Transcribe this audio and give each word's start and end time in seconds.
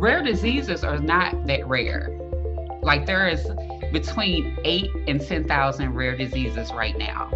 rare 0.00 0.22
diseases 0.22 0.82
are 0.82 0.96
not 0.96 1.46
that 1.46 1.66
rare. 1.68 2.08
Like 2.80 3.04
there 3.04 3.28
is 3.28 3.46
between 3.92 4.56
eight 4.64 4.90
and 5.06 5.20
10,000 5.20 5.92
rare 5.92 6.16
diseases 6.16 6.72
right 6.72 6.96
now. 6.96 7.28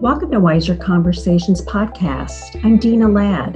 Welcome 0.00 0.30
to 0.30 0.38
Wiser 0.38 0.76
Conversations 0.76 1.60
podcast. 1.62 2.64
I'm 2.64 2.78
Dina 2.78 3.08
Ladd, 3.08 3.54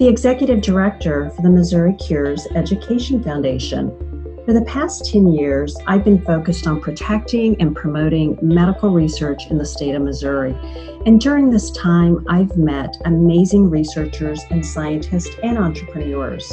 the 0.00 0.08
Executive 0.08 0.60
Director 0.60 1.30
for 1.30 1.42
the 1.42 1.50
Missouri 1.50 1.94
Cures 1.94 2.48
Education 2.56 3.22
Foundation. 3.22 4.07
For 4.48 4.54
the 4.54 4.62
past 4.62 5.04
10 5.12 5.34
years, 5.34 5.76
I've 5.86 6.04
been 6.04 6.24
focused 6.24 6.66
on 6.66 6.80
protecting 6.80 7.60
and 7.60 7.76
promoting 7.76 8.38
medical 8.40 8.88
research 8.88 9.42
in 9.50 9.58
the 9.58 9.66
state 9.66 9.94
of 9.94 10.00
Missouri. 10.00 10.56
And 11.04 11.20
during 11.20 11.50
this 11.50 11.70
time, 11.72 12.24
I've 12.30 12.56
met 12.56 12.96
amazing 13.04 13.68
researchers 13.68 14.40
and 14.48 14.64
scientists 14.64 15.36
and 15.42 15.58
entrepreneurs. 15.58 16.50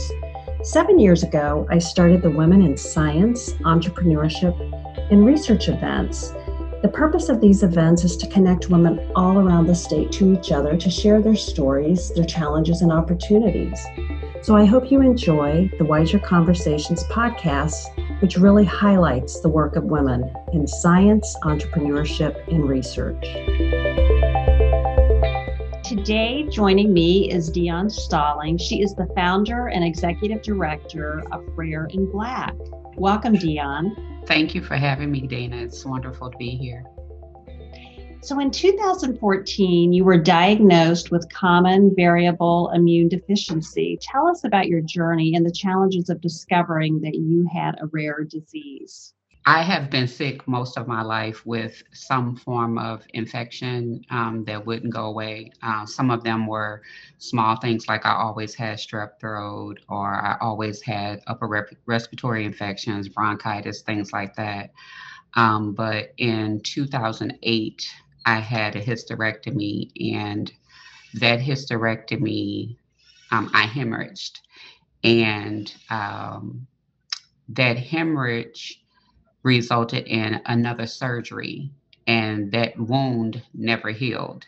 Seven 0.62 1.00
years 1.00 1.24
ago, 1.24 1.66
I 1.70 1.80
started 1.80 2.22
the 2.22 2.32
Women 2.32 2.62
in 2.64 2.76
Science, 2.76 3.54
Entrepreneurship, 3.64 4.60
and 5.10 5.26
Research 5.26 5.70
events. 5.70 6.34
The 6.82 6.92
purpose 6.94 7.30
of 7.30 7.40
these 7.40 7.64
events 7.64 8.04
is 8.04 8.18
to 8.18 8.28
connect 8.28 8.70
women 8.70 9.10
all 9.16 9.40
around 9.40 9.68
the 9.68 9.74
state 9.74 10.12
to 10.12 10.34
each 10.34 10.52
other 10.52 10.76
to 10.76 10.90
share 10.90 11.22
their 11.22 11.38
stories, 11.38 12.14
their 12.14 12.26
challenges, 12.26 12.82
and 12.82 12.92
opportunities. 12.92 13.80
So 14.46 14.56
I 14.56 14.64
hope 14.64 14.92
you 14.92 15.02
enjoy 15.02 15.72
the 15.80 15.86
Wiser 15.86 16.20
Conversations 16.20 17.04
podcast, 17.06 17.88
which 18.22 18.38
really 18.38 18.64
highlights 18.64 19.40
the 19.40 19.50
work 19.50 19.76
of 19.76 19.86
women 19.86 20.32
in 20.54 20.68
science, 20.68 21.36
entrepreneurship, 21.42 22.48
and 22.54 22.70
research. 22.70 23.24
Today, 25.84 26.44
joining 26.52 26.94
me 26.94 27.32
is 27.32 27.50
Dion 27.50 27.90
Stalling. 27.90 28.60
She 28.60 28.84
is 28.84 28.94
the 28.94 29.08
founder 29.16 29.70
and 29.70 29.84
executive 29.84 30.44
director 30.44 31.24
of 31.32 31.44
Rare 31.58 31.88
and 31.92 32.12
Black. 32.12 32.54
Welcome, 32.98 33.34
Dion. 33.34 34.22
Thank 34.28 34.54
you 34.54 34.62
for 34.62 34.76
having 34.76 35.12
me, 35.12 35.22
Dana. 35.22 35.58
It's 35.58 35.84
wonderful 35.84 36.30
to 36.30 36.38
be 36.38 36.52
here. 36.52 36.84
So, 38.26 38.40
in 38.40 38.50
2014, 38.50 39.94
you 39.94 40.04
were 40.04 40.18
diagnosed 40.18 41.12
with 41.12 41.32
common 41.32 41.94
variable 41.96 42.72
immune 42.74 43.08
deficiency. 43.08 44.00
Tell 44.02 44.28
us 44.28 44.44
about 44.44 44.66
your 44.66 44.82
journey 44.82 45.36
and 45.36 45.46
the 45.46 45.52
challenges 45.52 46.10
of 46.10 46.22
discovering 46.22 47.02
that 47.02 47.14
you 47.14 47.48
had 47.54 47.76
a 47.80 47.86
rare 47.86 48.24
disease. 48.24 49.14
I 49.46 49.62
have 49.62 49.92
been 49.92 50.08
sick 50.08 50.48
most 50.48 50.76
of 50.76 50.88
my 50.88 51.04
life 51.04 51.46
with 51.46 51.84
some 51.94 52.36
form 52.36 52.80
of 52.80 53.04
infection 53.14 54.04
um, 54.10 54.44
that 54.46 54.66
wouldn't 54.66 54.92
go 54.92 55.06
away. 55.06 55.52
Uh, 55.62 55.86
some 55.86 56.10
of 56.10 56.24
them 56.24 56.48
were 56.48 56.82
small 57.20 57.58
things 57.58 57.88
like 57.88 58.08
I 58.08 58.16
always 58.16 58.56
had 58.56 58.80
strep 58.80 59.20
throat 59.20 59.82
or 59.88 60.16
I 60.16 60.36
always 60.42 60.82
had 60.82 61.22
upper 61.28 61.48
rep- 61.48 61.76
respiratory 61.86 62.44
infections, 62.44 63.08
bronchitis, 63.08 63.84
things 63.84 64.12
like 64.12 64.36
that. 64.36 64.72
Um, 65.36 65.74
but 65.74 66.14
in 66.18 66.62
2008, 66.62 67.88
I 68.26 68.40
had 68.40 68.76
a 68.76 68.82
hysterectomy, 68.84 69.92
and 70.14 70.52
that 71.16 71.40
hysterectomy, 71.40 72.78
um, 73.32 73.52
I 73.54 73.66
hemorrhaged. 73.68 74.40
And 75.04 75.74
um, 75.90 76.68
that 77.50 77.78
hemorrhage, 77.78 78.82
resulted 79.46 80.08
in 80.08 80.42
another 80.48 80.88
surgery, 80.88 81.70
and 82.08 82.52
that 82.52 82.78
wound 82.80 83.42
never 83.54 83.92
healed. 83.92 84.44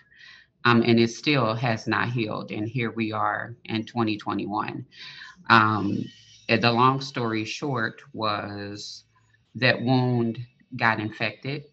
Um, 0.66 0.82
and 0.86 1.00
it 1.00 1.12
still 1.12 1.54
has 1.54 1.88
not 1.88 2.10
healed. 2.10 2.52
And 2.52 2.68
here 2.68 2.92
we 2.92 3.12
are 3.12 3.56
in 3.66 3.86
2021. 3.86 4.86
Um, 5.50 6.04
the 6.50 6.72
long 6.72 7.00
story 7.00 7.46
short 7.46 8.02
was 8.12 9.04
that 9.56 9.80
wound 9.82 10.40
got 10.76 11.00
infected, 11.00 11.66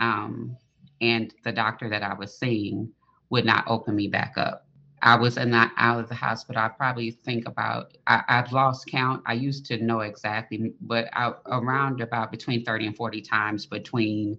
um, 0.00 0.56
and 1.02 1.34
the 1.44 1.52
doctor 1.52 1.90
that 1.90 2.02
I 2.02 2.14
was 2.14 2.38
seeing 2.38 2.90
would 3.28 3.44
not 3.44 3.64
open 3.66 3.96
me 3.96 4.08
back 4.08 4.34
up. 4.36 4.66
I 5.02 5.16
was 5.16 5.36
in 5.36 5.50
that 5.50 5.72
out 5.76 5.98
of 5.98 6.08
the 6.08 6.14
hospital. 6.14 6.62
I 6.62 6.68
probably 6.68 7.10
think 7.10 7.48
about 7.48 7.96
I, 8.06 8.22
have 8.28 8.52
lost 8.52 8.86
count. 8.86 9.22
I 9.26 9.32
used 9.32 9.66
to 9.66 9.82
know 9.82 10.00
exactly, 10.00 10.72
but 10.80 11.08
I, 11.12 11.32
around 11.46 12.00
about 12.00 12.30
between 12.30 12.64
30 12.64 12.86
and 12.86 12.96
40 12.96 13.20
times 13.20 13.66
between 13.66 14.38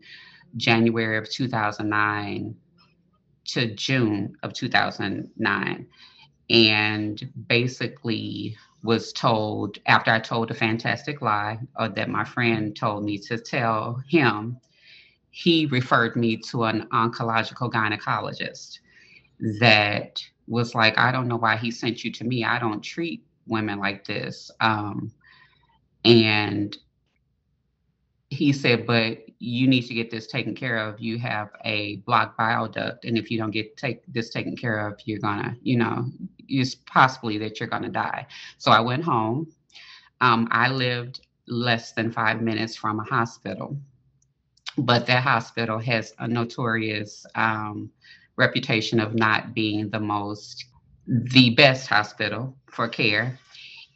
January 0.55 1.17
of 1.17 1.29
2009 1.29 2.55
to 3.45 3.75
June 3.75 4.37
of 4.41 4.53
2009. 4.53 5.87
And 6.49 7.33
basically 7.47 8.55
was 8.83 9.11
told 9.11 9.79
after 9.85 10.11
I 10.11 10.19
told 10.19 10.49
a 10.51 10.53
fantastic 10.53 11.21
lie 11.21 11.59
uh, 11.75 11.89
that 11.89 12.09
my 12.09 12.23
friend 12.23 12.73
told 12.75 13.03
me 13.03 13.17
to 13.17 13.37
tell 13.37 14.01
him, 14.07 14.59
he 15.35 15.65
referred 15.65 16.15
me 16.15 16.37
to 16.37 16.65
an 16.65 16.87
oncological 16.93 17.71
gynecologist 17.71 18.77
that 19.59 20.23
was 20.47 20.75
like, 20.75 20.95
I 20.95 21.11
don't 21.11 21.27
know 21.27 21.37
why 21.37 21.57
he 21.57 21.71
sent 21.71 22.03
you 22.03 22.11
to 22.11 22.23
me. 22.23 22.45
I 22.45 22.59
don't 22.59 22.81
treat 22.81 23.25
women 23.47 23.79
like 23.79 24.05
this. 24.05 24.51
Um, 24.59 25.11
and 26.05 26.77
he 28.29 28.53
said, 28.53 28.85
but 28.85 29.25
you 29.39 29.67
need 29.67 29.87
to 29.87 29.95
get 29.95 30.11
this 30.11 30.27
taken 30.27 30.53
care 30.53 30.77
of. 30.77 30.99
You 30.99 31.17
have 31.17 31.49
a 31.65 31.95
blocked 32.05 32.37
bile 32.37 32.67
duct, 32.67 33.03
and 33.03 33.17
if 33.17 33.31
you 33.31 33.39
don't 33.39 33.49
get 33.49 33.75
take 33.75 34.03
this 34.13 34.29
taken 34.29 34.55
care 34.55 34.87
of, 34.87 34.99
you're 35.05 35.19
gonna, 35.19 35.57
you 35.63 35.77
know, 35.77 36.11
it's 36.47 36.75
possibly 36.75 37.39
that 37.39 37.59
you're 37.59 37.69
gonna 37.69 37.89
die. 37.89 38.27
So 38.59 38.69
I 38.71 38.81
went 38.81 39.03
home. 39.03 39.51
Um, 40.21 40.47
I 40.51 40.69
lived 40.69 41.21
less 41.47 41.93
than 41.93 42.11
five 42.11 42.39
minutes 42.39 42.75
from 42.75 42.99
a 42.99 43.03
hospital, 43.03 43.75
but 44.77 45.05
that 45.07 45.23
hospital 45.23 45.79
has 45.79 46.13
a 46.19 46.27
notorious 46.27 47.25
um, 47.35 47.89
reputation 48.37 48.99
of 48.99 49.13
not 49.15 49.53
being 49.53 49.89
the 49.89 49.99
most 49.99 50.65
the 51.07 51.49
best 51.51 51.87
hospital 51.87 52.55
for 52.67 52.87
care 52.87 53.37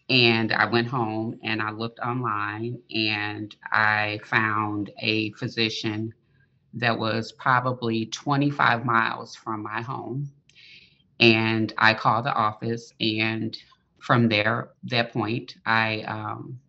and 0.10 0.54
I 0.54 0.66
went 0.66 0.88
home 0.88 1.40
and 1.44 1.62
I 1.62 1.72
looked 1.72 2.00
online 2.00 2.80
and 2.94 3.54
I 3.72 4.20
found 4.24 4.92
a 5.02 5.32
physician 5.34 6.14
that 6.74 6.98
was 6.98 7.32
probably 7.34 8.06
25 8.08 8.86
miles 8.86 9.36
from 9.36 9.64
my 9.64 9.82
home. 9.82 10.32
And 11.20 11.74
I 11.78 11.94
called 11.94 12.26
the 12.26 12.34
office, 12.34 12.94
and 13.02 13.58
from 14.00 14.30
there, 14.30 14.70
that 14.84 15.12
point, 15.12 15.56
I 15.66 16.02
um, 16.02 16.60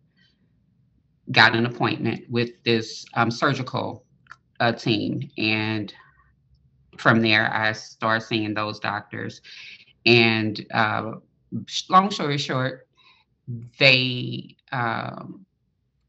got 1.31 1.55
an 1.55 1.65
appointment 1.65 2.29
with 2.29 2.51
this 2.63 3.05
um, 3.13 3.29
surgical 3.31 4.05
uh, 4.59 4.71
team. 4.71 5.29
And 5.37 5.93
from 6.97 7.21
there, 7.21 7.53
I 7.53 7.71
started 7.73 8.25
seeing 8.25 8.53
those 8.53 8.79
doctors. 8.79 9.41
And 10.05 10.65
uh, 10.73 11.13
long 11.89 12.11
story 12.11 12.37
short, 12.37 12.87
they 13.79 14.55
um, 14.71 15.45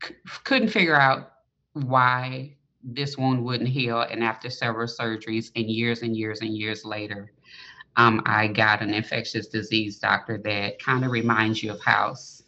c- 0.03 0.15
couldn't 0.45 0.69
figure 0.69 0.97
out 0.97 1.33
why 1.73 2.57
this 2.83 3.17
wound 3.19 3.45
wouldn't 3.45 3.69
heal. 3.69 4.01
And 4.01 4.23
after 4.25 4.51
several 4.51 4.89
surgeries 4.89 5.51
and 5.55 5.71
years 5.71 6.03
and 6.03 6.17
years 6.17 6.41
and 6.41 6.57
years 6.57 6.85
later, 6.85 7.33
um, 7.97 8.23
I 8.25 8.47
got 8.47 8.83
an 8.83 8.95
infectious 8.95 9.49
disease 9.49 9.99
doctor 9.99 10.39
that 10.45 10.83
kind 10.83 11.05
of 11.05 11.11
reminds 11.11 11.63
you 11.63 11.73
of 11.73 11.81
House. 11.83 12.40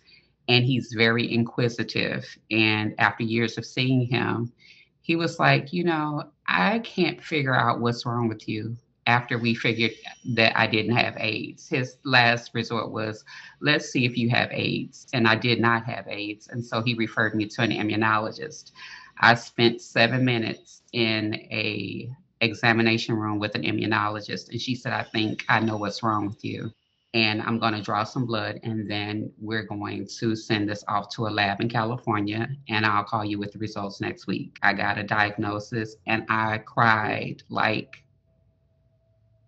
And 0.49 0.65
he's 0.65 0.93
very 0.97 1.33
inquisitive. 1.33 2.27
And 2.51 2.95
after 2.99 3.23
years 3.23 3.59
of 3.59 3.65
seeing 3.65 4.07
him, 4.07 4.53
he 5.01 5.17
was 5.17 5.39
like, 5.39 5.73
You 5.73 5.85
know, 5.85 6.25
I 6.47 6.81
can't 6.81 7.23
figure 7.23 7.55
out 7.55 7.81
what's 7.81 8.05
wrong 8.07 8.29
with 8.29 8.49
you 8.49 8.77
after 9.07 9.39
we 9.39 9.55
figured 9.55 9.93
that 10.25 10.59
I 10.59 10.67
didn't 10.67 10.97
have 10.97 11.17
AIDS. 11.19 11.69
His 11.69 11.97
last 12.05 12.53
resort 12.55 12.91
was, 12.91 13.25
let's 13.61 13.91
see 13.91 14.05
if 14.05 14.17
you 14.17 14.31
have 14.31 14.51
AIDS. 14.53 15.07
And 15.13 15.27
I 15.27 15.35
did 15.35 15.61
not 15.61 15.85
have 15.85 16.07
AIDS. 16.09 16.49
And 16.49 16.65
so 16.65 16.83
he 16.83 16.95
referred 16.95 17.35
me 17.35 17.47
to 17.47 17.63
an 17.63 17.71
immunologist. 17.71 18.73
I 19.19 19.35
spent 19.35 19.81
seven 19.81 20.25
minutes 20.25 20.83
in 20.93 21.35
a 21.35 22.11
examination 22.41 23.17
room 23.17 23.39
with 23.39 23.55
an 23.55 23.63
immunologist. 23.63 24.51
And 24.51 24.61
she 24.61 24.75
said, 24.75 24.93
I 24.93 25.03
think 25.03 25.45
I 25.49 25.61
know 25.61 25.77
what's 25.77 26.03
wrong 26.03 26.27
with 26.27 26.45
you. 26.45 26.73
And 27.15 27.43
I'm 27.43 27.59
going 27.59 27.75
to 27.75 27.83
draw 27.83 28.05
some 28.05 28.25
blood, 28.25 28.59
and 28.63 28.91
then 28.91 29.31
we're 29.39 29.65
going 29.65 30.09
to 30.19 30.35
send 30.35 30.69
this 30.69 30.83
off 30.89 31.11
to 31.15 31.27
a 31.27 31.29
lab 31.29 31.61
in 31.61 31.69
California, 31.69 32.49
and 32.71 32.87
I'll 32.87 33.05
call 33.05 33.23
you 33.23 33.39
with 33.39 33.53
the 33.53 33.59
results 33.59 34.01
next 34.01 34.27
week. 34.27 34.59
I 34.63 34.73
got 34.73 34.97
a 34.97 35.03
diagnosis, 35.03 35.97
and 36.07 36.25
I 36.31 36.59
cried 36.59 37.43
like 37.51 38.03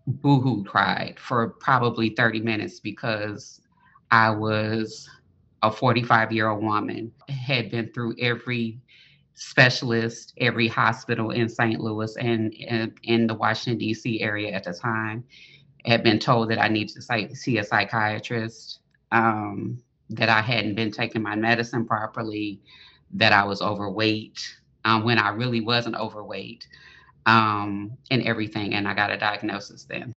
boohoo 0.07 0.65
cried 0.65 1.19
for 1.19 1.49
probably 1.61 2.11
30 2.11 2.41
minutes 2.41 2.81
because 2.81 3.63
I 4.11 4.31
was 4.31 5.09
a 5.63 5.71
45 5.71 6.33
year 6.33 6.49
old 6.49 6.63
woman, 6.63 7.11
had 7.29 7.71
been 7.71 7.91
through 7.93 8.15
every 8.21 8.81
specialist, 9.35 10.35
every 10.39 10.69
hospital 10.69 11.31
in 11.31 11.49
St. 11.49 11.81
Louis 11.81 12.17
and 12.19 12.53
in, 13.03 13.27
the 13.27 13.35
Washington, 13.35 13.79
D.C. 13.79 14.21
area 14.21 14.53
at 14.53 14.65
the 14.65 14.73
time, 14.73 15.25
had 15.85 16.03
been 16.03 16.19
told 16.19 16.51
that 16.51 16.61
I 16.61 16.69
needed 16.69 16.95
to 16.97 17.35
see 17.37 17.59
a 17.59 17.65
psychiatrist. 17.65 18.81
Um, 19.13 19.83
that 20.11 20.29
I 20.29 20.41
hadn't 20.41 20.75
been 20.75 20.91
taking 20.91 21.23
my 21.23 21.35
medicine 21.35 21.87
properly, 21.87 22.61
that 23.13 23.33
I 23.33 23.45
was 23.45 23.63
overweight 23.63 24.57
um, 24.85 25.05
when 25.05 25.19
I 25.19 25.31
really 25.31 25.61
wasn't 25.61 25.97
overweight, 25.97 26.67
um, 27.27 27.97
and 28.11 28.23
everything. 28.23 28.75
And 28.75 28.87
I 28.87 28.95
got 28.95 29.11
a 29.11 29.17
diagnosis 29.17 29.85
then. 29.85 30.13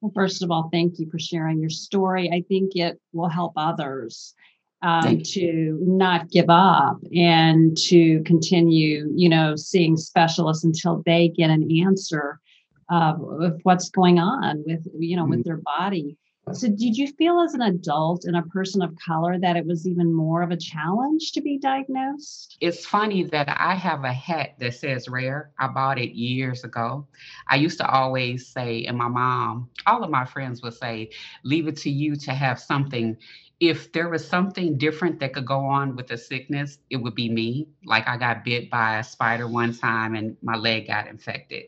Well, 0.00 0.12
first 0.14 0.42
of 0.42 0.50
all, 0.50 0.68
thank 0.72 0.98
you 0.98 1.08
for 1.10 1.18
sharing 1.18 1.60
your 1.60 1.70
story. 1.70 2.30
I 2.30 2.42
think 2.48 2.74
it 2.74 2.98
will 3.12 3.28
help 3.28 3.52
others 3.56 4.34
um, 4.82 5.20
to 5.22 5.78
not 5.82 6.30
give 6.30 6.48
up 6.48 6.96
and 7.14 7.76
to 7.88 8.22
continue, 8.24 9.12
you 9.14 9.28
know, 9.28 9.54
seeing 9.56 9.96
specialists 9.96 10.64
until 10.64 11.02
they 11.04 11.28
get 11.28 11.50
an 11.50 11.70
answer 11.86 12.40
of, 12.90 13.22
of 13.40 13.60
what's 13.62 13.90
going 13.90 14.18
on 14.18 14.64
with, 14.66 14.86
you 14.98 15.16
know, 15.16 15.24
with 15.24 15.40
mm. 15.40 15.44
their 15.44 15.60
body. 15.78 16.16
So, 16.52 16.68
did 16.68 16.96
you 16.96 17.06
feel 17.06 17.40
as 17.40 17.54
an 17.54 17.62
adult 17.62 18.24
and 18.24 18.36
a 18.36 18.42
person 18.42 18.82
of 18.82 18.96
color 18.96 19.38
that 19.38 19.56
it 19.56 19.64
was 19.64 19.86
even 19.86 20.12
more 20.12 20.42
of 20.42 20.50
a 20.50 20.56
challenge 20.56 21.32
to 21.32 21.40
be 21.40 21.58
diagnosed? 21.58 22.56
It's 22.60 22.84
funny 22.84 23.22
that 23.24 23.48
I 23.48 23.74
have 23.74 24.02
a 24.02 24.12
hat 24.12 24.54
that 24.58 24.74
says 24.74 25.08
rare. 25.08 25.52
I 25.60 25.68
bought 25.68 25.98
it 25.98 26.12
years 26.12 26.64
ago. 26.64 27.06
I 27.46 27.56
used 27.56 27.78
to 27.78 27.88
always 27.88 28.48
say, 28.48 28.84
and 28.86 28.98
my 28.98 29.06
mom, 29.06 29.70
all 29.86 30.02
of 30.02 30.10
my 30.10 30.24
friends 30.24 30.60
would 30.62 30.74
say, 30.74 31.10
leave 31.44 31.68
it 31.68 31.76
to 31.78 31.90
you 31.90 32.16
to 32.16 32.32
have 32.32 32.58
something. 32.58 33.16
If 33.60 33.92
there 33.92 34.08
was 34.08 34.26
something 34.26 34.76
different 34.78 35.20
that 35.20 35.34
could 35.34 35.46
go 35.46 35.60
on 35.60 35.94
with 35.94 36.08
the 36.08 36.16
sickness, 36.16 36.78
it 36.88 36.96
would 36.96 37.14
be 37.14 37.28
me. 37.28 37.68
Like 37.84 38.08
I 38.08 38.16
got 38.16 38.44
bit 38.44 38.70
by 38.70 38.98
a 38.98 39.04
spider 39.04 39.46
one 39.46 39.74
time 39.74 40.16
and 40.16 40.36
my 40.42 40.56
leg 40.56 40.88
got 40.88 41.06
infected 41.06 41.66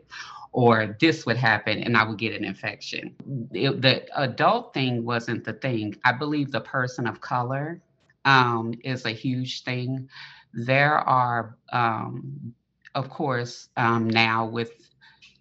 or 0.53 0.97
this 1.01 1.25
would 1.25 1.37
happen 1.37 1.83
and 1.83 1.97
I 1.97 2.05
would 2.05 2.19
get 2.19 2.35
an 2.35 2.45
infection. 2.45 3.15
It, 3.53 3.81
the 3.81 4.07
adult 4.21 4.75
thing 4.75 5.05
wasn't 5.05 5.45
the 5.45 5.55
thing. 5.55 5.97
I 6.05 6.13
believe 6.13 6.53
the 6.53 6.61
person 6.61 7.07
of 7.07 7.21
color 7.21 7.81
um, 8.27 8.75
is 8.85 9.07
a 9.07 9.11
huge 9.11 9.65
thing. 9.65 10.09
There 10.53 10.99
are, 10.99 11.57
um, 11.73 12.55
of 12.95 13.09
course, 13.09 13.71
um, 13.79 14.09
now 14.09 14.45
with 14.47 14.73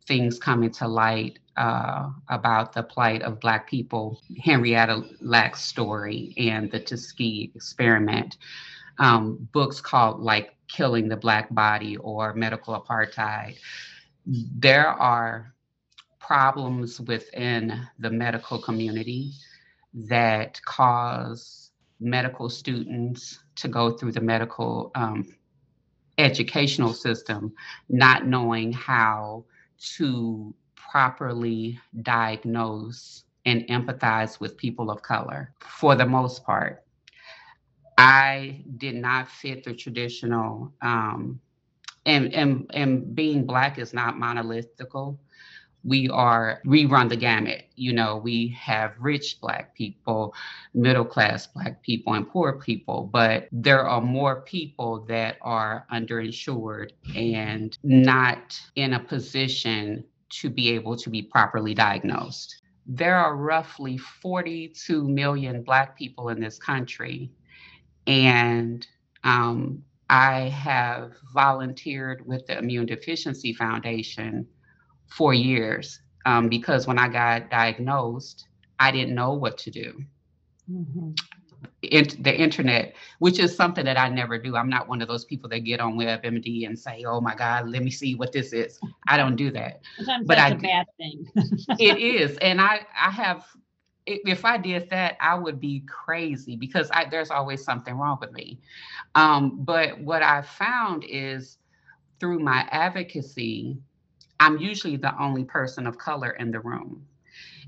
things 0.08 0.40
coming 0.40 0.72
to 0.72 0.88
light 0.88 1.40
uh, 1.58 2.10
about 2.30 2.72
the 2.72 2.82
plight 2.82 3.22
of 3.22 3.42
Black 3.42 3.70
people, 3.70 4.22
Henrietta 4.42 5.04
Lacks 5.20 5.62
story 5.62 6.34
and 6.38 6.72
the 6.72 6.80
Tuskegee 6.80 7.52
experiment, 7.54 8.38
um, 9.00 9.48
books 9.52 9.82
called 9.82 10.22
like 10.22 10.56
Killing 10.70 11.10
the 11.10 11.18
Black 11.18 11.54
Body 11.54 11.98
or 11.98 12.34
Medical 12.34 12.82
Apartheid 12.82 13.58
there 14.26 14.88
are 14.88 15.54
problems 16.20 17.02
within 17.02 17.88
the 18.00 18.10
medical 18.10 18.60
community 18.60 19.32
that 19.94 20.62
cause 20.64 21.72
medical 22.00 22.50
students 22.50 23.40
to 23.56 23.68
go 23.68 23.92
through 23.92 24.12
the 24.12 24.22
medical 24.22 24.92
um, 24.96 25.28
educational 26.18 26.94
system 26.94 27.54
not 27.90 28.26
knowing 28.26 28.72
how 28.72 29.44
to 29.78 30.54
properly 30.76 31.80
diagnose 32.02 33.24
and 33.46 33.68
empathize 33.68 34.40
with 34.40 34.58
people 34.58 34.92
of 34.92 35.02
color 35.02 35.54
for 35.60 35.96
the 35.96 36.06
most 36.06 36.44
part. 36.44 36.84
I 37.98 38.64
did 38.78 38.96
not 38.96 39.28
fit 39.30 39.64
the 39.64 39.74
traditional 39.74 40.74
um, 40.82 41.40
and 42.06 42.34
and 42.34 42.70
and 42.74 43.16
being 43.16 43.46
black 43.46 43.78
is 43.78 43.94
not 43.94 44.18
monolithical. 44.18 45.20
We 45.84 46.10
are 46.10 46.62
we 46.64 46.86
run 46.86 47.08
the 47.08 47.16
gamut 47.16 47.66
you 47.76 47.92
know 47.92 48.18
we 48.18 48.50
have 48.50 48.94
rich 49.00 49.40
black 49.42 49.74
people 49.74 50.36
middle 50.76 51.04
class 51.04 51.48
black 51.48 51.82
people 51.82 52.14
and 52.14 52.30
poor 52.30 52.54
people 52.54 53.10
but 53.12 53.48
there 53.52 53.88
are 53.88 54.00
more 54.00 54.42
people 54.42 55.04
that 55.06 55.38
are 55.42 55.88
underinsured 55.92 56.92
and 57.16 57.76
not 57.84 58.62
in 58.76 58.94
a 58.94 59.00
position 59.00 60.04
to 60.32 60.50
be 60.50 60.70
able 60.70 60.96
to 60.98 61.10
be 61.10 61.22
properly 61.22 61.74
diagnosed. 61.74 62.62
There 62.88 63.16
are 63.16 63.36
roughly 63.36 63.98
42 63.98 65.08
million 65.08 65.62
black 65.62 65.98
people 65.98 66.30
in 66.30 66.40
this 66.40 66.58
country 66.58 67.32
and 68.08 68.86
um, 69.24 69.84
I 70.12 70.50
have 70.50 71.14
volunteered 71.34 72.28
with 72.28 72.46
the 72.46 72.58
Immune 72.58 72.86
Deficiency 72.86 73.54
Foundation 73.54 74.46
for 75.08 75.34
years 75.34 76.02
um, 76.26 76.50
because 76.50 76.86
when 76.86 77.00
I 77.00 77.08
got 77.08 77.50
diagnosed, 77.50 78.46
I 78.78 78.92
didn't 78.92 79.16
know 79.16 79.32
what 79.34 79.58
to 79.60 79.72
do. 79.72 80.04
Mm-hmm. 80.70 81.12
In, 81.84 82.08
the 82.20 82.36
internet, 82.36 82.94
which 83.20 83.40
is 83.40 83.56
something 83.56 83.86
that 83.86 83.98
I 83.98 84.10
never 84.10 84.38
do. 84.38 84.58
I'm 84.58 84.70
not 84.70 84.90
one 84.90 85.02
of 85.02 85.08
those 85.08 85.24
people 85.24 85.50
that 85.50 85.60
get 85.60 85.80
on 85.80 85.94
WebMD 85.94 86.66
and 86.66 86.78
say, 86.78 87.04
"Oh 87.08 87.22
my 87.22 87.36
God, 87.36 87.70
let 87.70 87.84
me 87.84 87.92
see 87.92 88.16
what 88.16 88.32
this 88.32 88.52
is." 88.52 88.80
I 89.08 89.16
don't 89.16 89.36
do 89.36 89.52
that. 89.52 89.82
Sometimes 89.98 90.28
but 90.28 90.38
that's 90.38 90.54
I, 90.54 90.56
a 90.56 90.60
bad 90.60 90.86
thing. 90.98 91.26
it 91.80 91.98
is, 92.00 92.38
and 92.38 92.60
I 92.60 92.82
I 93.00 93.12
have 93.12 93.46
if 94.06 94.46
I 94.46 94.58
did 94.58 94.90
that, 94.90 95.18
I 95.22 95.36
would 95.36 95.60
be 95.60 95.82
crazy 95.88 96.56
because 96.56 96.90
I, 96.92 97.06
there's 97.10 97.32
always 97.32 97.64
something 97.64 97.96
wrong 97.96 98.18
with 98.20 98.32
me. 98.34 98.60
Um, 99.16 99.64
but 99.64 100.00
what 100.00 100.24
I 100.24 100.42
found 100.42 101.06
is 101.08 101.58
through 102.20 102.40
my 102.40 102.68
advocacy, 102.72 103.78
I'm 104.40 104.58
usually 104.58 104.98
the 104.98 105.18
only 105.22 105.44
person 105.46 105.88
of 105.88 105.98
color 105.98 106.32
in 106.32 106.52
the 106.52 106.60
room. 106.60 107.06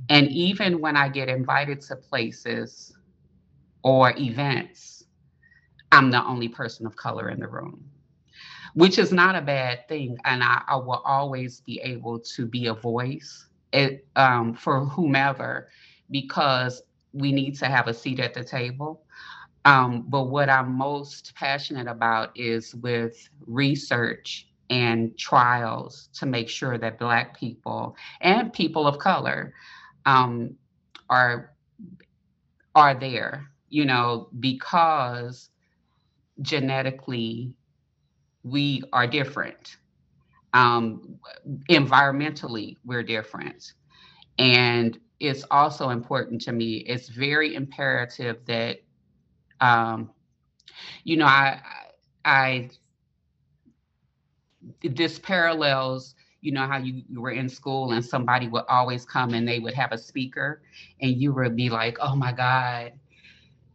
And 0.10 0.28
even 0.30 0.82
when 0.82 0.98
I 0.98 1.10
get 1.10 1.30
invited 1.30 1.82
to 1.82 1.96
places 1.96 2.96
or 3.84 4.14
events, 4.18 5.04
I'm 5.92 6.12
the 6.12 6.24
only 6.26 6.50
person 6.50 6.86
of 6.86 6.96
color 6.96 7.30
in 7.30 7.40
the 7.40 7.48
room, 7.48 7.86
which 8.74 8.98
is 8.98 9.14
not 9.14 9.36
a 9.36 9.42
bad 9.42 9.88
thing. 9.88 10.18
And 10.26 10.44
I, 10.44 10.64
I 10.68 10.76
will 10.78 11.02
always 11.06 11.62
be 11.62 11.80
able 11.82 12.20
to 12.20 12.46
be 12.46 12.68
a 12.68 12.74
voice 12.74 13.48
it, 13.72 14.08
um, 14.16 14.54
for 14.56 14.86
whomever 14.86 15.70
because 16.14 16.84
we 17.14 17.34
need 17.34 17.58
to 17.60 17.68
have 17.68 17.90
a 17.90 17.96
seat 17.96 18.22
at 18.22 18.36
the 18.36 18.46
table. 18.46 19.04
Um, 19.66 20.06
but 20.10 20.26
what 20.26 20.50
I'm 20.50 20.74
most 20.74 21.34
passionate 21.36 21.88
about 21.88 22.32
is 22.38 22.76
with 22.76 23.30
research 23.48 24.48
and 24.70 25.18
trials 25.18 26.10
to 26.16 26.28
make 26.28 26.50
sure 26.50 26.78
that 26.80 27.00
Black 27.00 27.38
people 27.40 27.98
and 28.22 28.54
people 28.54 28.88
of 28.88 29.00
color 29.00 29.54
um, 30.06 30.56
are 31.10 31.52
are 32.76 32.96
there, 32.96 33.52
you 33.70 33.86
know, 33.86 34.30
because 34.40 35.52
genetically 36.42 37.54
we 38.44 38.84
are 38.94 39.08
different. 39.08 39.78
Um, 40.54 41.20
environmentally, 41.70 42.78
we're 42.86 43.04
different. 43.04 43.74
And 44.40 45.00
it's 45.24 45.46
also 45.50 45.90
important 45.90 46.42
to 46.42 46.52
me. 46.52 46.84
It's 46.86 47.08
very 47.08 47.56
imperative 47.56 48.46
that, 48.46 48.82
um, 49.62 50.12
you 51.06 51.16
know, 51.16 51.26
I, 51.26 51.62
I, 52.26 52.70
this 54.84 55.20
parallels, 55.20 56.16
you 56.42 56.52
know, 56.52 56.68
how 56.68 56.78
you, 56.78 57.04
you 57.08 57.22
were 57.22 57.32
in 57.32 57.48
school 57.48 57.94
and 57.94 58.04
somebody 58.04 58.50
would 58.50 58.66
always 58.68 59.06
come 59.06 59.34
and 59.34 59.48
they 59.48 59.60
would 59.60 59.74
have 59.74 59.94
a 59.94 59.98
speaker 59.98 60.62
and 61.00 61.14
you 61.16 61.34
would 61.34 61.56
be 61.56 61.70
like, 61.70 61.98
oh 62.02 62.18
my 62.18 62.34
God, 62.34 62.92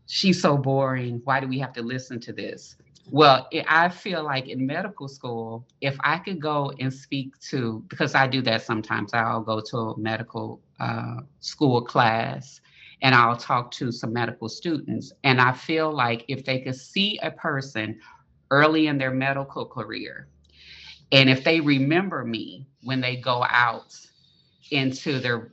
she's 0.04 0.42
so 0.42 0.58
boring. 0.58 1.22
Why 1.24 1.40
do 1.40 1.48
we 1.48 1.58
have 1.60 1.72
to 1.72 1.82
listen 1.82 2.20
to 2.20 2.32
this? 2.34 2.76
Well, 3.10 3.48
I 3.68 3.88
feel 3.88 4.22
like 4.22 4.48
in 4.48 4.66
medical 4.66 5.08
school, 5.08 5.66
if 5.80 5.96
I 6.00 6.18
could 6.18 6.40
go 6.40 6.72
and 6.78 6.92
speak 6.92 7.38
to, 7.50 7.82
because 7.88 8.14
I 8.14 8.26
do 8.26 8.42
that 8.42 8.62
sometimes, 8.62 9.14
I'll 9.14 9.40
go 9.40 9.60
to 9.60 9.76
a 9.78 9.98
medical 9.98 10.60
uh, 10.78 11.20
school 11.40 11.82
class 11.82 12.60
and 13.00 13.14
I'll 13.14 13.36
talk 13.36 13.70
to 13.72 13.90
some 13.92 14.12
medical 14.12 14.48
students. 14.48 15.12
And 15.24 15.40
I 15.40 15.52
feel 15.52 15.90
like 15.90 16.24
if 16.28 16.44
they 16.44 16.60
could 16.60 16.76
see 16.76 17.18
a 17.22 17.30
person 17.30 17.98
early 18.50 18.88
in 18.88 18.98
their 18.98 19.12
medical 19.12 19.64
career, 19.64 20.28
and 21.10 21.30
if 21.30 21.44
they 21.44 21.60
remember 21.60 22.24
me 22.24 22.66
when 22.82 23.00
they 23.00 23.16
go 23.16 23.44
out 23.48 23.96
into 24.72 25.18
their 25.20 25.52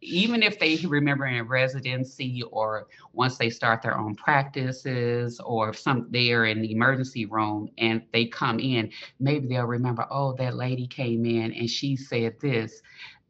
even 0.00 0.42
if 0.42 0.58
they 0.58 0.76
remember 0.86 1.26
in 1.26 1.46
residency 1.48 2.42
or 2.50 2.86
once 3.12 3.38
they 3.38 3.50
start 3.50 3.82
their 3.82 3.98
own 3.98 4.14
practices 4.14 5.40
or 5.44 5.70
if 5.70 5.78
some 5.78 6.06
they 6.10 6.32
are 6.32 6.46
in 6.46 6.62
the 6.62 6.72
emergency 6.72 7.26
room 7.26 7.68
and 7.78 8.02
they 8.12 8.26
come 8.26 8.60
in 8.60 8.90
maybe 9.20 9.48
they'll 9.48 9.64
remember 9.64 10.06
oh 10.10 10.34
that 10.34 10.56
lady 10.56 10.86
came 10.86 11.24
in 11.26 11.52
and 11.52 11.70
she 11.70 11.96
said 11.96 12.38
this. 12.40 12.82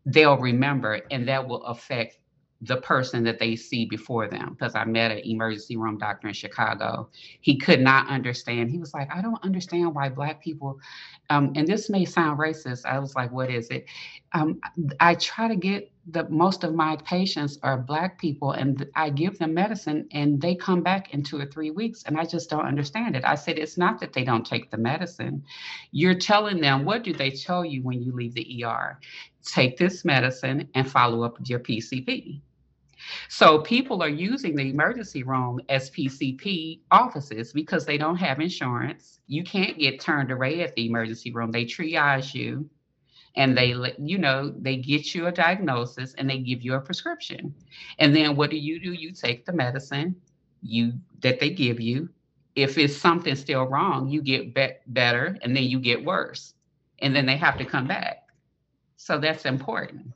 They'll 0.06 0.38
remember 0.38 1.00
and 1.10 1.28
that 1.28 1.46
will 1.48 1.64
affect 1.64 2.18
the 2.62 2.78
person 2.78 3.24
that 3.24 3.38
they 3.38 3.56
see 3.56 3.86
before 3.86 4.28
them. 4.28 4.50
Because 4.58 4.74
i 4.74 4.84
met 4.84 5.12
an 5.12 5.20
emergency 5.24 5.76
room 5.76 5.98
doctor 5.98 6.28
in 6.28 6.34
chicago. 6.34 7.08
He 7.40 7.58
could 7.58 7.80
not 7.80 8.08
understand. 8.08 8.70
He 8.70 8.78
was 8.78 8.94
like 8.94 9.08
i 9.14 9.22
don't 9.22 9.42
understand 9.44 9.94
why 9.94 10.08
black 10.10 10.42
people 10.42 10.78
um, 11.30 11.52
and 11.56 11.66
this 11.66 11.90
may 11.90 12.04
sound 12.04 12.38
racist. 12.38 12.84
I 12.86 12.98
was 12.98 13.14
like 13.14 13.32
what 13.32 13.50
is 13.50 13.68
it 13.70 13.86
um, 14.34 14.60
I 15.00 15.14
try 15.14 15.48
to 15.48 15.56
get 15.56 15.90
the 16.08 16.28
most 16.28 16.64
of 16.64 16.74
my 16.74 16.96
patients 17.04 17.58
are 17.62 17.78
black 17.78 18.18
people 18.18 18.52
and 18.52 18.86
I 18.94 19.08
give 19.10 19.38
them 19.38 19.54
medicine 19.54 20.06
and 20.12 20.40
they 20.40 20.54
come 20.54 20.82
back 20.82 21.14
in 21.14 21.22
two 21.22 21.38
or 21.40 21.46
three 21.46 21.70
weeks 21.70 22.02
and 22.04 22.18
I 22.18 22.26
just 22.26 22.50
don't 22.50 22.66
understand 22.66 23.16
it. 23.16 23.24
I 23.24 23.36
said 23.36 23.58
it's 23.58 23.78
not 23.78 24.00
that 24.00 24.12
they 24.12 24.24
don't 24.24 24.44
take 24.44 24.70
the 24.70 24.76
medicine. 24.76 25.44
You're 25.92 26.16
telling 26.16 26.60
them 26.60 26.84
what 26.84 27.04
do 27.04 27.14
they 27.14 27.30
tell 27.30 27.64
you 27.64 27.82
when 27.82 28.02
you 28.02 28.12
leave 28.12 28.34
the 28.34 28.64
ER? 28.64 28.98
Take 29.46 29.78
this 29.78 30.04
medicine 30.04 30.68
and 30.74 30.90
follow 30.90 31.22
up 31.22 31.38
with 31.38 31.48
your 31.48 31.60
PCP. 31.60 32.42
So 33.28 33.60
people 33.60 34.02
are 34.02 34.08
using 34.08 34.56
the 34.56 34.68
emergency 34.70 35.22
room 35.22 35.60
as 35.68 35.90
PCP 35.90 36.80
offices 36.90 37.52
because 37.52 37.86
they 37.86 37.98
don't 37.98 38.16
have 38.16 38.40
insurance. 38.40 39.20
You 39.26 39.44
can't 39.44 39.78
get 39.78 40.00
turned 40.00 40.30
away 40.30 40.62
at 40.62 40.74
the 40.74 40.86
emergency 40.86 41.32
room. 41.32 41.50
They 41.50 41.64
triage 41.64 42.34
you 42.34 42.68
and 43.36 43.56
they 43.56 43.70
mm-hmm. 43.70 43.80
let 43.80 43.98
you 43.98 44.18
know 44.18 44.52
they 44.58 44.76
get 44.76 45.14
you 45.14 45.26
a 45.26 45.32
diagnosis 45.32 46.14
and 46.18 46.28
they 46.28 46.38
give 46.38 46.62
you 46.62 46.74
a 46.74 46.80
prescription. 46.80 47.54
And 47.98 48.14
then 48.14 48.36
what 48.36 48.50
do 48.50 48.56
you 48.56 48.80
do? 48.80 48.92
You 48.92 49.12
take 49.12 49.44
the 49.44 49.52
medicine 49.52 50.16
you 50.62 50.94
that 51.20 51.40
they 51.40 51.50
give 51.50 51.80
you. 51.80 52.08
If 52.54 52.78
it's 52.78 52.96
something 52.96 53.34
still 53.34 53.64
wrong 53.64 54.08
you 54.08 54.22
get 54.22 54.54
be- 54.54 54.76
better 54.86 55.36
and 55.42 55.56
then 55.56 55.64
you 55.64 55.80
get 55.80 56.04
worse 56.04 56.54
and 57.00 57.14
then 57.14 57.26
they 57.26 57.36
have 57.36 57.58
to 57.58 57.64
come 57.64 57.86
back. 57.86 58.28
So 58.96 59.18
that's 59.18 59.44
important. 59.44 60.12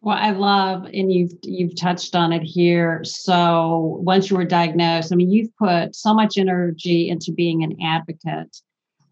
Well 0.00 0.18
i 0.18 0.30
love 0.30 0.84
and 0.84 1.12
you've 1.12 1.32
you've 1.42 1.76
touched 1.76 2.14
on 2.14 2.32
it 2.32 2.42
here. 2.42 3.02
So 3.04 4.00
once 4.02 4.30
you 4.30 4.36
were 4.36 4.44
diagnosed 4.44 5.12
i 5.12 5.16
mean 5.16 5.30
you've 5.30 5.54
put 5.56 5.94
so 5.94 6.14
much 6.14 6.38
energy 6.38 7.08
into 7.10 7.32
being 7.32 7.62
an 7.62 7.76
advocate 7.82 8.60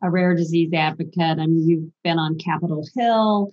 a 0.03 0.11
rare 0.11 0.35
disease 0.35 0.73
advocate. 0.73 1.39
I 1.39 1.47
mean, 1.47 1.69
you've 1.69 2.03
been 2.03 2.19
on 2.19 2.39
Capitol 2.39 2.87
Hill. 2.97 3.53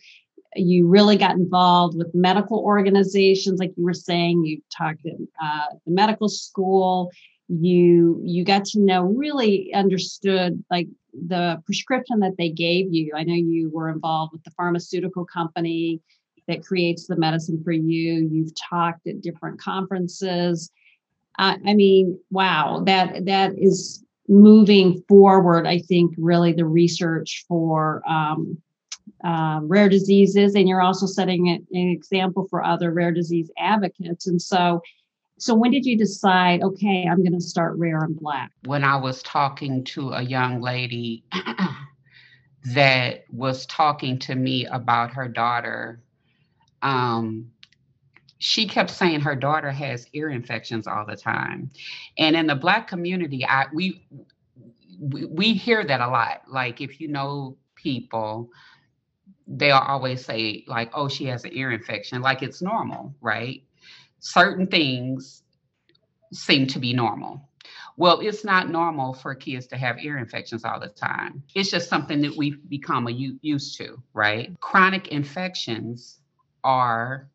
You 0.56 0.88
really 0.88 1.16
got 1.16 1.36
involved 1.36 1.96
with 1.98 2.14
medical 2.16 2.60
organizations, 2.60 3.60
like 3.60 3.72
you 3.78 3.84
were 3.84 3.94
saying. 3.94 4.46
You 4.46 4.62
talked 4.76 5.06
at 5.06 5.14
uh, 5.42 5.76
the 5.86 5.92
medical 5.92 6.28
school. 6.28 7.12
You 7.48 8.20
you 8.24 8.44
got 8.44 8.66
to 8.66 8.80
know, 8.80 9.04
really 9.04 9.72
understood 9.74 10.64
like 10.72 10.88
the 11.14 11.62
prescription 11.66 12.20
that 12.20 12.38
they 12.38 12.50
gave 12.50 12.94
you. 12.94 13.14
I 13.16 13.24
know 13.24 13.34
you 13.34 13.70
were 13.72 13.90
involved 13.90 14.34
with 14.34 14.44
the 14.44 14.52
pharmaceutical 14.52 15.26
company 15.26 16.02
that 16.48 16.66
creates 16.66 17.06
the 17.06 17.16
medicine 17.16 17.62
for 17.64 17.72
you. 17.72 18.28
You've 18.32 18.54
talked 18.56 19.08
at 19.08 19.22
different 19.22 19.62
conferences. 19.62 20.72
Uh, 21.38 21.56
I 21.66 21.74
mean, 21.74 22.20
wow, 22.32 22.84
that 22.86 23.26
that 23.26 23.54
is 23.58 24.04
moving 24.30 25.04
forward, 25.10 25.68
I 25.68 25.80
think 25.80 26.14
really 26.18 26.54
the 26.54 26.66
research 26.66 27.44
for 27.48 28.02
um, 28.08 28.58
uh, 29.24 29.60
rare 29.64 29.90
diseases, 29.90 30.56
and 30.56 30.70
you're 30.70 30.82
also 30.82 31.08
setting 31.08 31.50
an 31.50 31.66
example 31.72 32.48
for 32.50 32.64
other 32.64 32.94
rare 32.94 33.12
disease 33.12 33.50
advocates. 33.58 34.28
And 34.28 34.42
so, 34.42 34.82
so 35.40 35.56
when 35.56 35.72
did 35.72 35.86
you 35.86 35.98
decide? 35.98 36.62
Okay, 36.62 37.06
I'm 37.10 37.24
going 37.24 37.34
to 37.34 37.42
start 37.42 37.78
Rare 37.78 38.00
and 38.00 38.18
Black. 38.18 38.52
When 38.66 38.84
I 38.84 38.96
was 38.96 39.24
talking 39.24 39.84
to 39.86 40.12
a 40.12 40.22
young 40.22 40.62
lady 40.62 41.24
that 42.66 43.24
was 43.32 43.66
talking 43.66 44.20
to 44.20 44.36
me 44.36 44.66
about 44.68 45.12
her 45.14 45.28
daughter. 45.28 46.02
Um, 46.82 47.52
she 48.40 48.66
kept 48.68 48.90
saying 48.90 49.20
her 49.20 49.36
daughter 49.36 49.70
has 49.70 50.08
ear 50.14 50.30
infections 50.30 50.88
all 50.88 51.06
the 51.06 51.16
time. 51.16 51.70
And 52.18 52.36
in 52.36 52.48
the 52.48 52.56
black 52.56 52.88
community 52.88 53.46
i 53.46 53.66
we 53.74 54.06
we, 54.98 55.26
we 55.26 55.54
hear 55.54 55.86
that 55.86 56.02
a 56.02 56.08
lot. 56.08 56.42
Like 56.48 56.82
if 56.82 57.00
you 57.00 57.10
know 57.10 57.58
people 57.76 58.50
they'll 59.48 59.78
always 59.78 60.24
say 60.24 60.64
like 60.68 60.90
oh 60.94 61.08
she 61.08 61.26
has 61.26 61.44
an 61.44 61.52
ear 61.54 61.72
infection. 61.72 62.22
Like 62.22 62.42
it's 62.42 62.62
normal 62.62 63.14
right? 63.22 63.62
Certain 64.20 64.68
things 64.68 65.44
seem 66.32 66.66
to 66.68 66.80
be 66.80 66.94
normal. 66.94 67.50
Well 67.98 68.22
it's 68.22 68.46
not 68.46 68.70
normal 68.70 69.14
for 69.14 69.36
kids 69.36 69.68
to 69.68 69.78
have 69.78 70.00
ear 70.00 70.18
infections 70.18 70.64
all 70.64 70.80
the 70.80 70.88
time. 70.88 71.44
It's 71.56 71.70
just 71.70 71.90
something 71.90 72.22
that 72.22 72.38
we've 72.38 72.70
become 72.70 73.08
a, 73.08 73.12
used 73.12 73.78
to 73.80 74.02
right? 74.14 74.58
Chronic 74.62 75.10
infections 75.10 76.22
are 76.64 77.30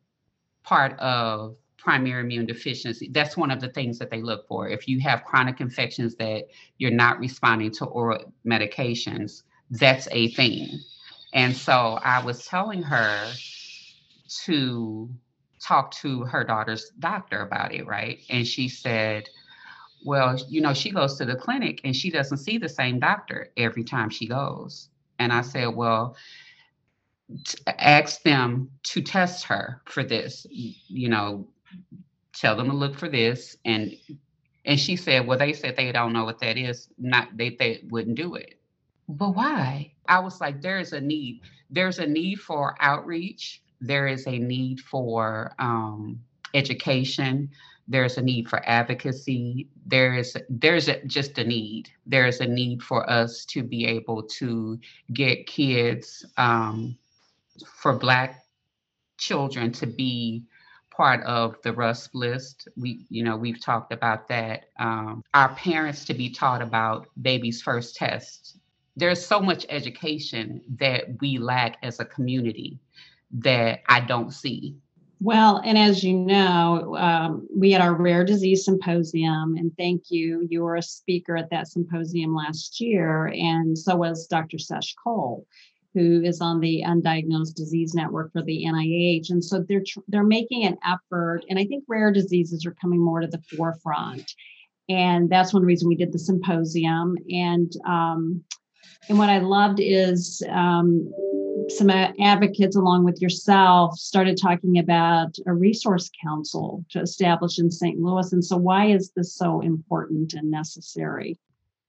part 0.65 0.99
of 0.99 1.55
primary 1.77 2.21
immune 2.21 2.47
deficiency. 2.47 3.09
That's 3.11 3.37
one 3.37 3.51
of 3.51 3.61
the 3.61 3.69
things 3.69 3.99
that 3.99 4.09
they 4.09 4.21
look 4.21 4.47
for. 4.47 4.67
If 4.67 4.87
you 4.87 4.99
have 5.01 5.23
chronic 5.23 5.61
infections 5.61 6.15
that 6.15 6.45
you're 6.79 6.91
not 6.91 7.19
responding 7.19 7.71
to 7.73 7.85
oral 7.85 8.33
medications, 8.45 9.43
that's 9.69 10.07
a 10.11 10.29
thing. 10.29 10.67
And 11.33 11.55
so 11.55 11.99
I 12.03 12.23
was 12.23 12.45
telling 12.45 12.81
her 12.83 13.31
to 14.45 15.09
talk 15.61 15.91
to 15.91 16.23
her 16.23 16.43
daughter's 16.43 16.91
doctor 16.99 17.41
about 17.41 17.73
it, 17.73 17.85
right? 17.85 18.19
And 18.29 18.47
she 18.47 18.67
said, 18.67 19.29
well, 20.05 20.37
you 20.47 20.61
know, 20.61 20.73
she 20.73 20.91
goes 20.91 21.17
to 21.17 21.25
the 21.25 21.35
clinic 21.35 21.81
and 21.83 21.95
she 21.95 22.09
doesn't 22.09 22.37
see 22.37 22.57
the 22.57 22.69
same 22.69 22.99
doctor 22.99 23.49
every 23.57 23.83
time 23.83 24.09
she 24.09 24.27
goes. 24.27 24.89
And 25.19 25.31
I 25.31 25.41
said, 25.41 25.75
well, 25.75 26.15
ask 27.67 28.21
them 28.23 28.69
to 28.83 29.01
test 29.01 29.45
her 29.45 29.81
for 29.85 30.03
this 30.03 30.45
you 30.51 31.09
know 31.09 31.47
tell 32.33 32.55
them 32.55 32.69
to 32.69 32.75
look 32.75 32.97
for 32.97 33.09
this 33.09 33.57
and 33.65 33.95
and 34.65 34.79
she 34.79 34.95
said 34.95 35.25
well 35.25 35.37
they 35.37 35.53
said 35.53 35.75
they 35.75 35.91
don't 35.91 36.13
know 36.13 36.25
what 36.25 36.39
that 36.39 36.57
is 36.57 36.89
not 36.97 37.35
they 37.37 37.49
they 37.51 37.83
wouldn't 37.89 38.17
do 38.17 38.35
it. 38.35 38.59
But 39.07 39.35
why? 39.35 39.93
I 40.07 40.19
was 40.19 40.41
like 40.41 40.61
there's 40.61 40.93
a 40.93 41.01
need 41.01 41.41
there's 41.69 41.99
a 41.99 42.07
need 42.07 42.39
for 42.39 42.75
outreach 42.79 43.61
there 43.81 44.07
is 44.07 44.25
a 44.27 44.37
need 44.37 44.79
for 44.79 45.53
um, 45.59 46.19
education 46.53 47.49
there's 47.87 48.17
a 48.17 48.21
need 48.21 48.49
for 48.49 48.67
advocacy 48.67 49.67
there 49.85 50.15
is 50.15 50.35
there's 50.49 50.87
a, 50.87 51.03
just 51.05 51.37
a 51.37 51.43
need 51.43 51.89
there's 52.05 52.39
a 52.39 52.47
need 52.47 52.81
for 52.81 53.07
us 53.09 53.45
to 53.45 53.61
be 53.61 53.85
able 53.85 54.23
to 54.23 54.79
get 55.13 55.45
kids 55.45 56.25
um, 56.37 56.97
for 57.65 57.93
Black 57.97 58.43
children 59.17 59.71
to 59.73 59.87
be 59.87 60.43
part 60.95 61.23
of 61.23 61.55
the 61.63 61.71
RUSP 61.71 62.09
list. 62.13 62.67
We, 62.77 63.05
you 63.09 63.23
know, 63.23 63.35
we've 63.35 63.61
talked 63.61 63.91
about 63.91 64.27
that. 64.29 64.69
Um, 64.79 65.23
our 65.33 65.53
parents 65.55 66.05
to 66.05 66.13
be 66.13 66.29
taught 66.29 66.61
about 66.61 67.07
baby's 67.21 67.61
first 67.61 67.95
test. 67.95 68.57
There's 68.95 69.25
so 69.25 69.41
much 69.41 69.65
education 69.69 70.61
that 70.77 71.19
we 71.19 71.37
lack 71.37 71.77
as 71.83 71.99
a 71.99 72.05
community 72.05 72.79
that 73.31 73.81
I 73.89 73.99
don't 74.01 74.31
see. 74.31 74.75
Well, 75.21 75.61
and 75.65 75.77
as 75.77 76.03
you 76.03 76.13
know, 76.13 76.95
um, 76.97 77.47
we 77.53 77.71
had 77.71 77.81
our 77.81 77.93
rare 77.93 78.23
disease 78.23 78.65
symposium, 78.65 79.55
and 79.57 79.75
thank 79.77 80.11
you. 80.11 80.45
You 80.49 80.61
were 80.61 80.75
a 80.75 80.81
speaker 80.81 81.35
at 81.35 81.49
that 81.49 81.67
symposium 81.67 82.35
last 82.35 82.79
year, 82.79 83.27
and 83.27 83.77
so 83.77 83.95
was 83.95 84.27
Dr. 84.27 84.59
Sesh 84.59 84.93
Cole 84.95 85.45
who 85.95 86.21
is 86.23 86.41
on 86.41 86.59
the 86.59 86.83
Undiagnosed 86.85 87.55
Disease 87.55 87.95
Network 87.95 88.31
for 88.33 88.43
the 88.43 88.65
NIH, 88.65 89.31
and 89.31 89.43
so 89.43 89.65
they're 89.67 89.83
they're 90.07 90.23
making 90.23 90.65
an 90.65 90.77
effort, 90.85 91.41
and 91.49 91.57
I 91.57 91.65
think 91.65 91.85
rare 91.87 92.11
diseases 92.11 92.65
are 92.65 92.75
coming 92.79 93.03
more 93.03 93.21
to 93.21 93.27
the 93.27 93.41
forefront, 93.55 94.31
and 94.89 95.29
that's 95.29 95.53
one 95.53 95.63
reason 95.63 95.87
we 95.87 95.95
did 95.95 96.11
the 96.11 96.19
symposium. 96.19 97.17
And 97.29 97.71
um, 97.87 98.43
and 99.09 99.17
what 99.17 99.29
I 99.29 99.39
loved 99.39 99.79
is 99.79 100.43
um, 100.49 101.11
some 101.69 101.89
advocates, 101.89 102.75
along 102.75 103.05
with 103.05 103.21
yourself, 103.21 103.97
started 103.97 104.37
talking 104.39 104.77
about 104.79 105.35
a 105.47 105.53
resource 105.53 106.09
council 106.23 106.85
to 106.91 107.01
establish 107.01 107.59
in 107.59 107.71
St. 107.71 107.99
Louis. 107.99 108.31
And 108.33 108.43
so, 108.43 108.57
why 108.57 108.87
is 108.87 109.11
this 109.15 109.35
so 109.35 109.61
important 109.61 110.33
and 110.33 110.51
necessary? 110.51 111.37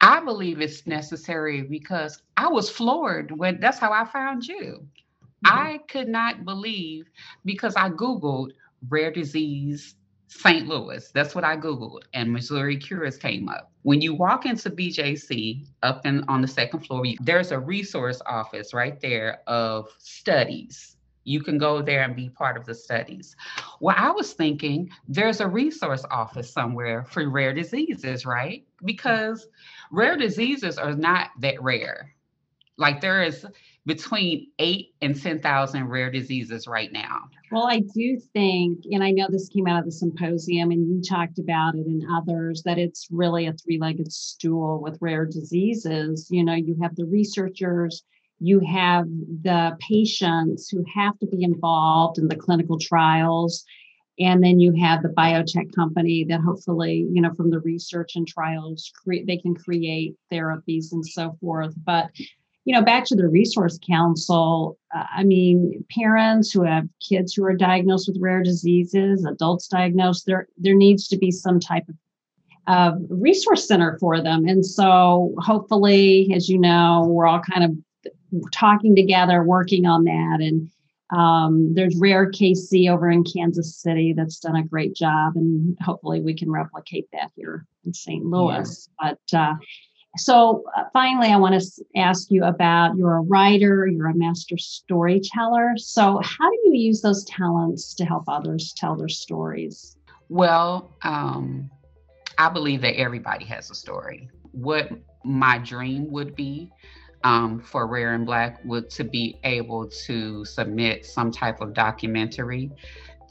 I 0.07 0.21
believe 0.21 0.61
it's 0.61 0.87
necessary 0.87 1.63
because 1.63 2.23
I 2.37 2.47
was 2.47 2.71
floored 2.71 3.37
when 3.37 3.59
that's 3.59 3.81
how 3.81 3.93
I 3.93 4.05
found 4.05 4.47
you. 4.47 4.87
Mm-hmm. 5.45 5.59
I 5.59 5.79
could 5.89 6.07
not 6.07 6.45
believe 6.45 7.11
because 7.45 7.75
I 7.75 7.91
Googled 7.91 8.53
rare 8.89 9.11
disease 9.11 9.97
St. 10.29 10.69
Louis. 10.69 11.11
That's 11.13 11.35
what 11.35 11.43
I 11.43 11.57
Googled, 11.57 12.03
and 12.15 12.33
Missouri 12.33 12.77
Cures 12.77 13.17
came 13.17 13.49
up. 13.49 13.73
When 13.83 14.01
you 14.01 14.15
walk 14.15 14.47
into 14.47 14.71
BJC 14.71 15.67
up 15.83 16.07
in 16.07 16.23
on 16.29 16.41
the 16.41 16.49
second 16.49 16.87
floor, 16.87 17.05
there's 17.21 17.51
a 17.51 17.59
resource 17.59 18.23
office 18.27 18.73
right 18.73 19.01
there 19.01 19.41
of 19.49 19.89
studies. 19.99 20.96
You 21.27 21.43
can 21.43 21.59
go 21.59 21.83
there 21.83 22.03
and 22.03 22.15
be 22.15 22.31
part 22.31 22.57
of 22.57 22.65
the 22.65 22.75
studies. 22.75 23.35
Well, 23.81 23.97
I 23.99 24.13
was 24.13 24.33
thinking 24.33 24.91
there's 25.09 25.41
a 25.41 25.49
resource 25.49 26.05
office 26.09 26.53
somewhere 26.53 27.05
for 27.05 27.29
rare 27.29 27.53
diseases, 27.53 28.25
right? 28.25 28.65
Because 28.85 29.49
rare 29.91 30.17
diseases 30.17 30.79
are 30.79 30.95
not 30.95 31.31
that 31.41 31.61
rare. 31.61 32.15
Like 32.79 33.01
there 33.01 33.25
is 33.25 33.45
between 33.87 34.53
eight 34.61 34.95
and 35.03 35.21
10,000 35.21 35.89
rare 35.89 36.11
diseases 36.11 36.69
right 36.69 36.93
now. 36.93 37.23
Well, 37.51 37.67
I 37.67 37.81
do 37.81 38.21
think, 38.33 38.85
and 38.91 39.03
I 39.03 39.11
know 39.11 39.27
this 39.29 39.49
came 39.49 39.67
out 39.67 39.81
of 39.81 39.85
the 39.85 39.93
symposium 39.93 40.71
and 40.71 40.87
you 40.89 41.03
talked 41.03 41.41
about 41.41 41.75
it 41.75 41.87
and 41.87 42.05
others, 42.13 42.63
that 42.65 42.79
it's 42.79 43.09
really 43.11 43.47
a 43.47 43.53
three 43.53 43.79
legged 43.81 44.13
stool 44.13 44.81
with 44.81 44.99
rare 45.01 45.25
diseases. 45.25 46.29
You 46.31 46.45
know, 46.45 46.55
you 46.55 46.77
have 46.83 46.95
the 46.95 47.05
researchers, 47.05 48.05
you 48.39 48.61
have 48.61 49.07
the 49.43 49.77
patients 49.81 50.69
who 50.69 50.85
have 50.95 51.19
to 51.19 51.27
be 51.27 51.43
involved 51.43 52.19
in 52.19 52.29
the 52.29 52.37
clinical 52.37 52.79
trials 52.79 53.65
and 54.19 54.43
then 54.43 54.59
you 54.61 54.73
have 54.73 55.03
the 55.03 55.09
biotech 55.11 55.75
company 55.75 56.25
that 56.25 56.41
hopefully 56.41 57.07
you 57.11 57.21
know 57.21 57.33
from 57.35 57.51
the 57.51 57.61
research 57.61 58.17
and 58.17 58.27
trials 58.27 58.93
create 59.03 59.27
they 59.27 59.37
can 59.37 59.55
create 59.55 60.15
therapies 60.33 60.93
and 60.93 61.05
so 61.07 61.37
forth. 61.41 61.75
But 61.85 62.11
you 62.65 62.75
know 62.75 62.83
back 62.83 63.05
to 63.07 63.15
the 63.15 63.29
resource 63.29 63.79
council 63.89 64.77
uh, 64.93 65.05
i 65.15 65.23
mean 65.23 65.85
parents 65.89 66.51
who 66.51 66.63
have 66.65 66.89
kids 67.01 67.33
who 67.33 67.45
are 67.45 67.55
diagnosed 67.55 68.09
with 68.09 68.21
rare 68.21 68.43
diseases 68.43 69.25
adults 69.25 69.69
diagnosed 69.69 70.27
there 70.27 70.49
there 70.59 70.75
needs 70.75 71.07
to 71.07 71.17
be 71.17 71.31
some 71.31 71.61
type 71.61 71.85
of 71.89 71.95
uh, 72.67 72.93
resource 73.09 73.69
center 73.69 73.97
for 74.01 74.21
them. 74.21 74.47
And 74.47 74.65
so 74.65 75.35
hopefully 75.39 76.33
as 76.35 76.49
you 76.49 76.59
know 76.59 77.05
we're 77.07 77.27
all 77.27 77.41
kind 77.41 77.65
of 77.65 77.71
talking 78.53 78.97
together 78.97 79.43
working 79.43 79.87
on 79.87 80.05
that 80.05 80.39
and 80.41 80.71
um, 81.11 81.73
there's 81.75 81.97
Rare 81.97 82.31
KC 82.31 82.91
over 82.91 83.11
in 83.11 83.23
Kansas 83.23 83.77
City 83.77 84.13
that's 84.13 84.41
done 84.41 84.57
a 84.57 84.65
great 84.65 84.95
job, 84.95 85.37
and 85.37 85.77
hopefully 85.81 86.21
we 86.21 86.35
can 86.35 86.51
replicate 86.51 87.09
that 87.13 87.31
here 87.37 87.65
in 87.85 87.95
St. 87.95 88.25
Louis. 88.25 88.89
Yeah. 89.01 89.13
But 89.31 89.39
uh, 89.39 89.55
so 90.17 90.65
uh, 90.77 90.85
finally, 90.93 91.29
I 91.29 91.37
want 91.37 91.61
to 91.61 91.85
ask 91.95 92.31
you 92.31 92.45
about 92.45 92.97
you're 92.97 93.17
a 93.17 93.21
writer, 93.21 93.87
you're 93.87 94.09
a 94.09 94.17
master 94.17 94.59
storyteller. 94.59 95.75
So, 95.77 96.21
how 96.25 96.51
do 96.51 96.59
you 96.65 96.75
use 96.75 97.03
those 97.03 97.25
talents 97.27 97.95
to 97.95 98.05
help 98.05 98.25
others 98.27 98.75
tell 98.77 98.97
their 98.97 99.09
stories? 99.09 99.97
Well, 100.29 100.97
um, 101.03 101.71
I 102.37 102.49
believe 102.49 102.81
that 102.81 102.99
everybody 102.99 103.45
has 103.45 103.71
a 103.71 103.77
story. 103.77 104.29
What 104.51 104.91
my 105.25 105.59
dream 105.59 106.11
would 106.11 106.35
be 106.35 106.73
um, 107.27 107.59
for 107.59 107.89
Rare 107.89 108.15
and 108.15 108.25
Black 108.25 108.65
would 108.65 108.89
to 108.91 109.03
be 109.03 109.37
able 109.43 109.89
to 110.07 110.45
submit 110.45 111.05
some 111.05 111.33
type 111.33 111.61
of 111.61 111.75
documentary 111.75 112.71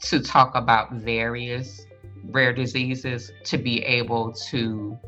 to 0.02 0.20
talk 0.20 0.54
about 0.54 0.92
various 0.92 1.86
rare 2.24 2.52
diseases, 2.52 3.32
to 3.44 3.56
be 3.56 3.82
able 3.84 4.32
to 4.50 4.98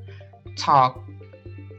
talk 0.56 1.04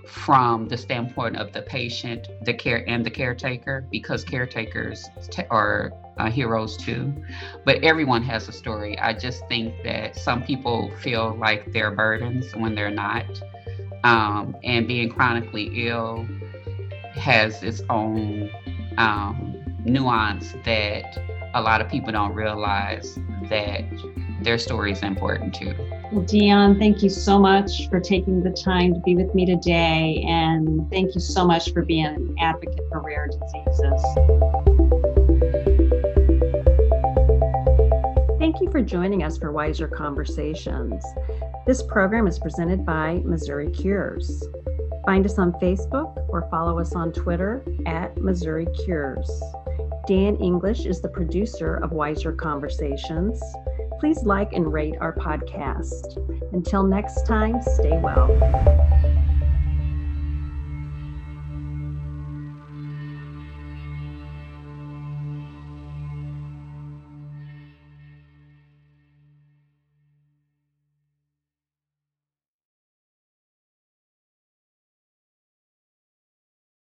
from 0.06 0.68
the 0.68 0.78
standpoint 0.78 1.36
of 1.38 1.52
the 1.52 1.64
patient, 1.64 2.28
the 2.44 2.54
care, 2.54 2.88
and 2.88 3.04
the 3.04 3.10
caretaker, 3.10 3.88
because 3.92 4.24
caretakers 4.24 5.10
t- 5.32 5.42
are 5.50 5.92
uh, 6.20 6.30
heroes 6.30 6.78
too. 6.78 7.12
But 7.66 7.84
everyone 7.84 8.22
has 8.22 8.48
a 8.48 8.52
story. 8.52 9.00
I 9.00 9.14
just 9.14 9.48
think 9.48 9.74
that 9.84 10.16
some 10.16 10.44
people 10.44 10.92
feel 11.02 11.36
like 11.40 11.74
they're 11.74 11.92
burdens 11.92 12.56
when 12.56 12.76
they're 12.76 12.92
not. 12.92 13.26
Um, 14.04 14.56
and 14.64 14.88
being 14.88 15.10
chronically 15.10 15.88
ill 15.88 16.26
has 17.16 17.62
its 17.64 17.82
own 17.90 18.50
um, 18.98 19.56
nuance 19.86 20.54
that 20.66 21.18
a 21.54 21.62
lot 21.62 21.82
of 21.82 21.90
people 21.90 22.12
don't 22.12 22.34
realize 22.34 23.18
that 23.50 23.84
their 24.42 24.58
story 24.58 24.92
is 24.92 25.02
important 25.02 25.54
too. 25.54 25.74
Well, 26.12 26.24
Dion, 26.24 26.80
thank 26.80 27.04
you 27.04 27.10
so 27.10 27.38
much 27.38 27.88
for 27.90 28.00
taking 28.00 28.42
the 28.42 28.50
time 28.50 28.94
to 28.94 29.00
be 29.02 29.16
with 29.16 29.34
me 29.36 29.46
today. 29.46 30.24
And 30.28 30.90
thank 30.90 31.14
you 31.14 31.22
so 31.22 31.46
much 31.46 31.72
for 31.72 31.84
being 31.84 32.06
an 32.06 32.36
advocate 32.40 32.84
for 32.92 33.02
rare 33.02 33.28
diseases. 33.28 34.04
Thank 38.40 38.62
you 38.62 38.72
for 38.72 38.82
joining 38.82 39.24
us 39.24 39.38
for 39.38 39.52
Wiser 39.52 39.88
Conversations. 39.88 41.04
This 41.68 41.84
program 41.84 42.26
is 42.26 42.40
presented 42.40 42.86
by 42.86 43.22
Missouri 43.24 43.70
Cures. 43.70 44.44
Find 45.06 45.26
us 45.26 45.38
on 45.40 45.54
Facebook 45.54 46.26
or 46.30 46.48
follow 46.50 46.80
us 46.80 46.94
on 46.94 47.12
Twitter 47.12 47.64
at 47.86 48.18
Missouri 48.18 48.68
Cures. 48.84 49.30
Dan 50.08 50.36
English 50.38 50.86
is 50.86 51.02
the 51.02 51.10
producer 51.10 51.76
of 51.76 51.92
Wiser 51.92 52.32
Conversations. 52.34 53.42
Please 54.00 54.24
like 54.24 54.54
and 54.54 54.72
rate 54.72 54.96
our 55.00 55.14
podcast. 55.14 56.18
Until 56.54 56.84
next 56.84 57.26
time, 57.28 57.62
stay 57.62 57.98
well. 57.98 59.19